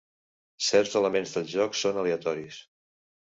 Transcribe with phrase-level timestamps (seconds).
[0.67, 2.57] Certs elements del joc són aleatoris.